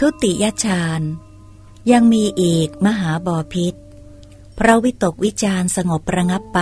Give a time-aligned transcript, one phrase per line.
[0.00, 1.02] ทุติยฌาน
[1.92, 3.74] ยังมีอีกมหาบอพิษ
[4.58, 6.60] พระวิตกวิจารสงบระงับไป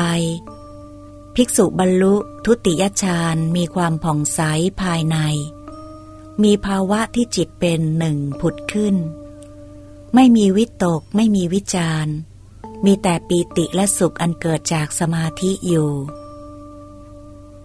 [1.35, 2.15] ภิกษุบรรลุ
[2.45, 4.41] ทุติยฌานมีความผ่องใส
[4.81, 5.17] ภายใน
[6.43, 8.97] มีภาวะที่จิตเป็นหนึ่งผุดขึ้น
[10.15, 12.07] ไม่มีวิตกไม่มีวิจาร
[12.85, 15.91] มีแต่ปีติและสุขอันเกิดจากสมาธิอยู่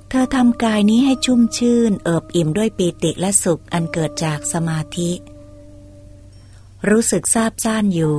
[0.10, 5.12] เธอทำกายนี้ให้ชุ่มชื่นเอิบอิ่มด้วยปีติและสุขอันเกิดจากสมาธิ
[6.90, 8.18] รู้สึกซาบซ่านอยู่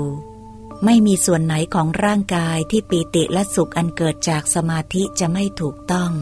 [0.85, 6.13] ไม่มีส่วนไหนของร่างกายที่ปีติและสุขอันเกิดจากสมาธิจะไม่ถูกต้อง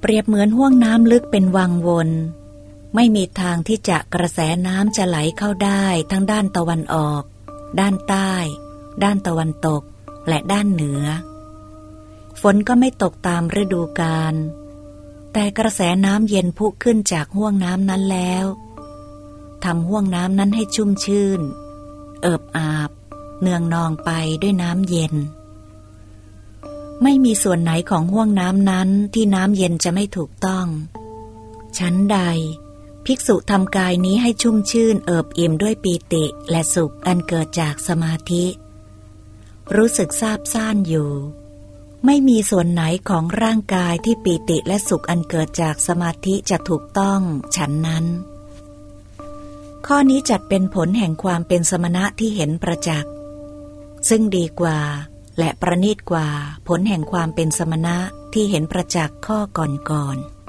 [0.00, 2.10] เปรียบเหมือนห่วงน้ำลึกเป็นวังวน
[2.94, 7.22] ไม่มีทางที่จะกระแสน้ำจะไหลเข้าได้ทั้งด้านตะวันออก
[7.80, 8.32] ด้านใต้
[9.02, 9.82] ด้านตะวันตก
[10.28, 11.04] และด้านเหนือ
[12.40, 14.34] ฝนก็ไม่ตกตามฤดูกาล
[15.32, 18.46] แต่กระแสน้ำเย็นพุขึ้นจากห่วงน้ำนั้นแล้ว
[19.64, 21.40] ทำห่วงน้ำนั้นให้ชุ่มชื่น
[22.22, 22.90] เอิบอาบ
[23.40, 24.10] เนืองนองไป
[24.42, 25.14] ด้วยน้ำเย็น
[27.02, 30.66] ไม่มีส่วนไหนของห่วงน้ำนั้นที่น้ำเย็นจะไม่ถูกต้อง
[31.78, 32.18] ชั้นใด
[33.06, 38.44] ภิกษุทำกายนี้ให้ชุ่มชื่น เอิบอิ่มด้วยปีติและสุขอันเกิดจากสมาธิ
[39.76, 41.10] รู้สึกซาบซ่านอยู่
[42.06, 47.20] ไม่มีส่วนไหนของร่างกายที่ปีติและสุขอันเกิดจากสมาธิจะถูกต้อง
[47.56, 48.04] ฉันนั้น
[49.94, 53.12] ข้อนี้จัดเป็นผลแห่งความเป็นสมณะที่เห็นประจักษ์
[54.08, 54.78] ซึ่งดีกว่า
[55.38, 56.28] และประณีตกว่า
[56.68, 57.96] ผลแห่งความเป็นสมณะ
[58.32, 60.41] ที่เห็นประจักษ์ข้อก่อนๆ